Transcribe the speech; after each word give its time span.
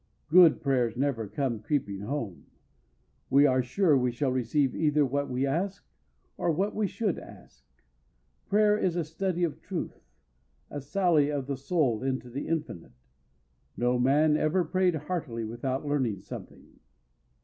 Good 0.29 0.63
prayers 0.63 0.97
never 0.97 1.27
come 1.27 1.59
creeping 1.59 1.99
home. 2.01 2.47
We 3.29 3.45
are 3.45 3.61
sure 3.61 3.95
we 3.95 4.11
shall 4.11 4.31
receive 4.31 4.75
either 4.75 5.05
what 5.05 5.29
we 5.29 5.45
ask 5.45 5.85
or 6.37 6.49
what 6.49 6.73
we 6.73 6.87
should 6.87 7.19
ask. 7.19 7.63
Prayer 8.49 8.75
is 8.75 8.95
a 8.95 9.03
study 9.03 9.43
of 9.43 9.61
truth, 9.61 10.01
a 10.71 10.81
sally 10.81 11.29
of 11.29 11.45
the 11.45 11.55
soul 11.55 12.01
into 12.01 12.31
the 12.31 12.47
infinite. 12.47 12.93
No 13.77 13.99
man 13.99 14.37
ever 14.37 14.63
prayed 14.65 14.95
heartily 14.95 15.43
without 15.45 15.85
learning 15.85 16.21
something. 16.21 16.79